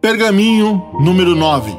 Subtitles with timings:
[0.00, 1.76] Pergaminho número 9.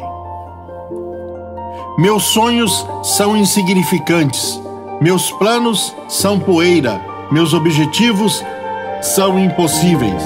[1.98, 4.62] Meus sonhos são insignificantes,
[5.02, 8.46] meus planos são poeira, meus objetivos
[9.02, 10.22] são impossíveis.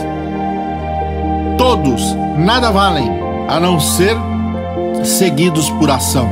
[1.58, 2.02] Todos
[2.38, 3.10] nada valem
[3.48, 4.18] a não ser
[5.06, 6.30] seguidos por ação.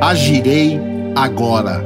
[0.00, 0.80] Agirei
[1.16, 1.84] agora.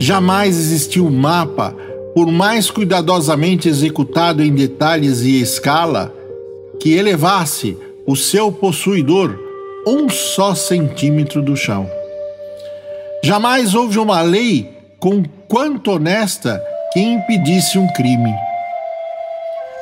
[0.00, 1.76] Jamais existiu um mapa,
[2.12, 6.12] por mais cuidadosamente executado em detalhes e escala,
[6.84, 9.38] que elevasse o seu possuidor
[9.86, 11.90] um só centímetro do chão.
[13.22, 14.70] Jamais houve uma lei
[15.00, 18.34] com quanto honesta que impedisse um crime.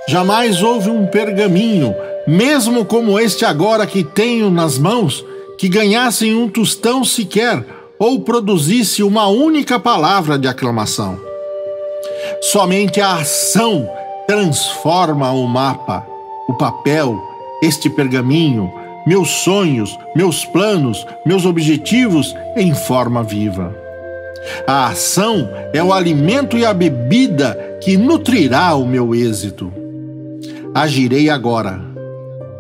[0.07, 1.93] Jamais houve um pergaminho,
[2.25, 5.25] mesmo como este agora que tenho nas mãos,
[5.59, 7.65] que ganhasse um tostão sequer
[7.99, 11.19] ou produzisse uma única palavra de aclamação.
[12.41, 13.91] Somente a ação
[14.29, 16.12] transforma o mapa
[16.63, 17.21] papel,
[17.61, 18.73] este pergaminho,
[19.05, 23.75] meus sonhos, meus planos, meus objetivos em forma viva.
[24.65, 29.73] A ação é o alimento e a bebida que nutrirá o meu êxito.
[30.73, 31.81] Agirei agora.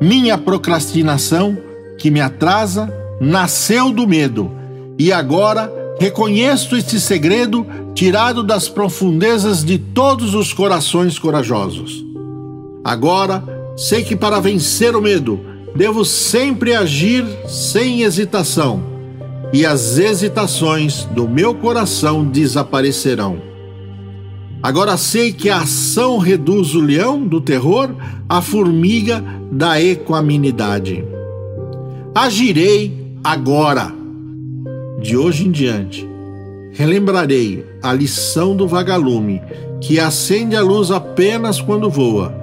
[0.01, 1.57] Minha procrastinação,
[1.97, 4.51] que me atrasa, nasceu do medo,
[4.99, 7.65] e agora reconheço este segredo
[7.95, 12.05] tirado das profundezas de todos os corações corajosos.
[12.85, 15.41] Agora Sei que para vencer o medo,
[15.75, 18.83] devo sempre agir sem hesitação,
[19.53, 23.41] e as hesitações do meu coração desaparecerão.
[24.63, 27.91] Agora sei que a ação reduz o leão do terror
[28.29, 31.05] à formiga da equanimidade.
[32.15, 33.93] Agirei agora.
[35.01, 36.09] De hoje em diante,
[36.71, 39.43] relembrarei a lição do vagalume
[39.81, 42.42] que acende a luz apenas quando voa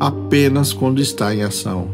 [0.00, 1.88] apenas quando está em ação.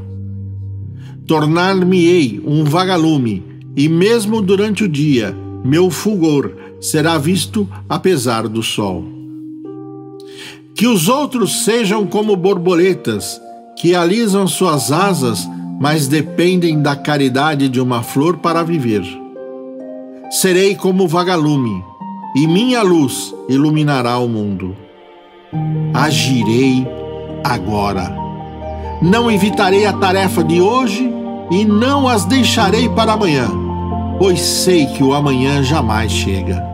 [1.26, 3.42] Tornar-me-ei um vagalume,
[3.76, 9.04] e mesmo durante o dia, meu fulgor será visto apesar do sol.
[10.74, 13.40] Que os outros sejam como borboletas,
[13.76, 15.48] que alisam suas asas,
[15.80, 19.04] mas dependem da caridade de uma flor para viver.
[20.30, 21.82] Serei como vagalume,
[22.36, 24.76] e minha luz iluminará o mundo.
[25.92, 26.86] Agirei
[27.52, 28.14] agora.
[29.02, 31.10] Não evitarei a tarefa de hoje
[31.50, 33.48] e não as deixarei para amanhã,
[34.18, 36.64] pois sei que o amanhã jamais chega.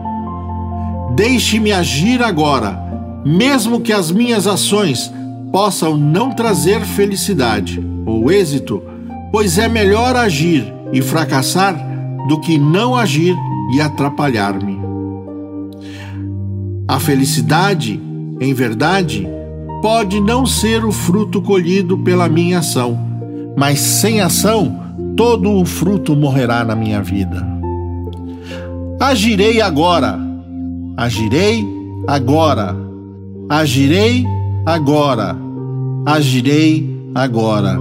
[1.15, 2.79] Deixe-me agir agora,
[3.23, 5.13] mesmo que as minhas ações
[5.51, 8.81] possam não trazer felicidade ou êxito,
[9.31, 11.75] pois é melhor agir e fracassar
[12.27, 13.35] do que não agir
[13.75, 14.79] e atrapalhar-me.
[16.87, 18.01] A felicidade,
[18.39, 19.27] em verdade,
[19.83, 22.97] pode não ser o fruto colhido pela minha ação,
[23.57, 24.79] mas sem ação,
[25.17, 27.45] todo o fruto morrerá na minha vida.
[28.97, 30.17] Agirei agora,
[30.95, 31.67] agirei
[32.07, 32.73] agora,
[33.49, 34.25] agirei
[34.65, 35.35] agora,
[36.05, 37.77] agirei agora.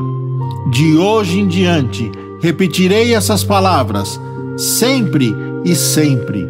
[0.72, 2.10] De hoje em diante,
[2.42, 4.20] repetirei essas palavras,
[4.58, 5.32] sempre
[5.64, 6.44] e sempre,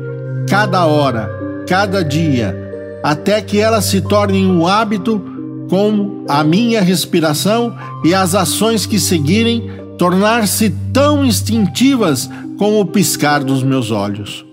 [0.48, 1.28] cada hora,
[1.68, 2.56] cada dia,
[3.04, 5.31] até que elas se tornem um hábito
[5.72, 7.74] com a minha respiração
[8.04, 12.28] e as ações que seguirem tornar-se tão instintivas
[12.58, 14.44] como o piscar dos meus olhos.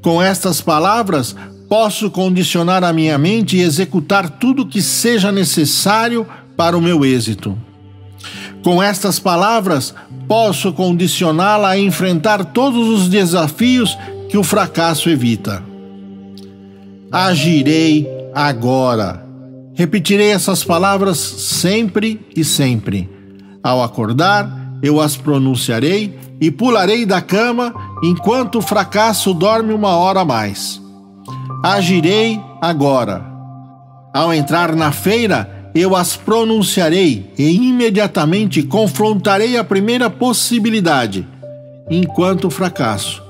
[0.00, 1.36] Com estas palavras,
[1.68, 6.26] posso condicionar a minha mente e executar tudo o que seja necessário
[6.56, 7.54] para o meu êxito.
[8.62, 9.94] Com estas palavras,
[10.26, 13.94] posso condicioná-la a enfrentar todos os desafios
[14.30, 15.62] que o fracasso evita.
[17.12, 19.25] Agirei agora
[19.76, 23.08] Repetirei essas palavras sempre e sempre.
[23.62, 24.50] Ao acordar,
[24.82, 30.80] eu as pronunciarei e pularei da cama enquanto o fracasso dorme uma hora a mais.
[31.62, 33.22] Agirei agora.
[34.14, 41.28] Ao entrar na feira, eu as pronunciarei e imediatamente confrontarei a primeira possibilidade,
[41.90, 43.22] enquanto o fracasso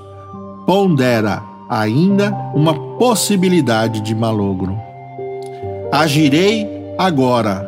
[0.64, 4.85] pondera ainda uma possibilidade de malogro.
[5.92, 6.68] Agirei
[6.98, 7.66] agora.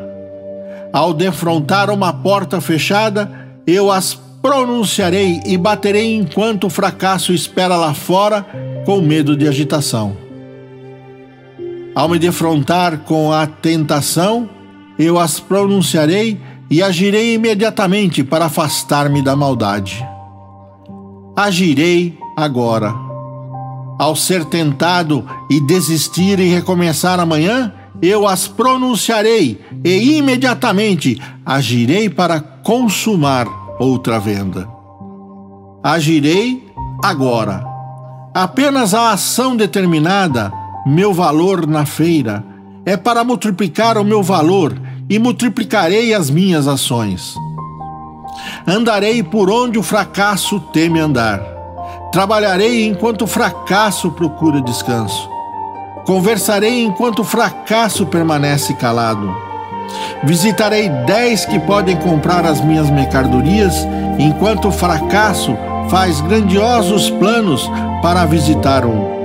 [0.93, 3.31] Ao defrontar uma porta fechada,
[3.67, 8.47] eu as pronunciarei e baterei enquanto o fracasso espera lá fora,
[8.85, 10.17] com medo de agitação.
[11.95, 14.49] Ao me defrontar com a tentação,
[14.99, 20.05] eu as pronunciarei e agirei imediatamente para afastar-me da maldade.
[21.37, 22.95] Agirei agora.
[23.99, 32.41] Ao ser tentado e desistir e recomeçar amanhã, eu as pronunciarei e imediatamente agirei para
[32.41, 33.47] consumar
[33.79, 34.69] outra venda.
[35.83, 36.67] Agirei
[37.03, 37.67] agora.
[38.35, 40.53] Apenas a ação determinada,
[40.87, 42.45] meu valor na feira,
[42.85, 44.75] é para multiplicar o meu valor
[45.09, 47.35] e multiplicarei as minhas ações.
[48.67, 51.41] Andarei por onde o fracasso teme andar.
[52.13, 55.38] Trabalharei enquanto o fracasso procura descanso.
[56.09, 59.31] Conversarei enquanto o fracasso permanece calado.
[60.25, 63.75] Visitarei dez que podem comprar as minhas mercadorias,
[64.19, 65.55] enquanto o fracasso
[65.91, 67.71] faz grandiosos planos
[68.01, 69.19] para visitar um.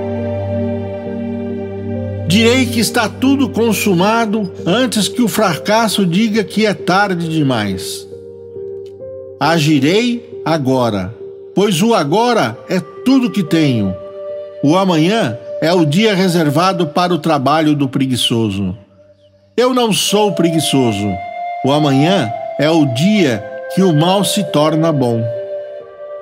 [2.26, 8.06] Direi que está tudo consumado antes que o fracasso diga que é tarde demais.
[9.40, 11.14] Agirei agora,
[11.54, 13.94] pois o agora é tudo que tenho.
[14.62, 18.76] O amanhã é o dia reservado para o trabalho do preguiçoso.
[19.56, 21.08] Eu não sou preguiçoso.
[21.64, 22.30] O amanhã
[22.60, 23.42] é o dia
[23.74, 25.24] que o mal se torna bom.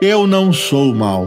[0.00, 1.26] Eu não sou mal.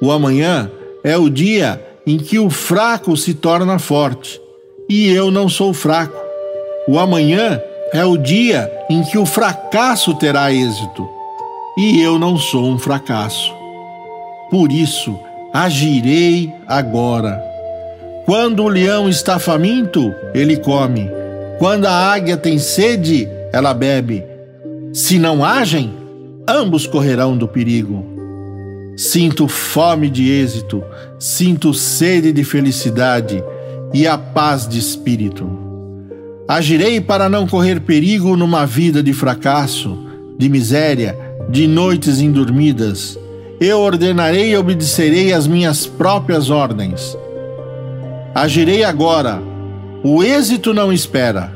[0.00, 0.70] O amanhã
[1.04, 4.40] é o dia em que o fraco se torna forte,
[4.88, 6.16] e eu não sou fraco.
[6.88, 7.60] O amanhã
[7.92, 11.06] é o dia em que o fracasso terá êxito,
[11.76, 13.54] e eu não sou um fracasso.
[14.50, 15.14] Por isso,
[15.52, 17.42] agirei agora.
[18.24, 21.10] Quando o leão está faminto, ele come.
[21.58, 24.24] Quando a águia tem sede, ela bebe.
[24.92, 25.92] Se não agem,
[26.48, 28.04] ambos correrão do perigo.
[28.96, 30.82] Sinto fome de êxito,
[31.18, 33.42] sinto sede de felicidade
[33.92, 35.50] e a paz de espírito.
[36.48, 39.98] Agirei para não correr perigo numa vida de fracasso,
[40.38, 41.16] de miséria,
[41.48, 43.18] de noites indormidas.
[43.60, 47.16] Eu ordenarei e obedecerei às minhas próprias ordens.
[48.34, 49.40] Agirei agora.
[50.02, 51.52] O êxito não espera.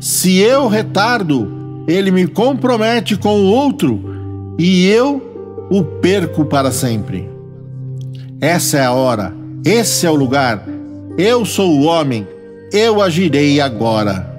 [0.00, 7.28] Se eu retardo, ele me compromete com o outro e eu o perco para sempre.
[8.40, 9.34] Essa é a hora,
[9.64, 10.64] esse é o lugar.
[11.16, 12.26] Eu sou o homem,
[12.72, 14.35] eu agirei agora.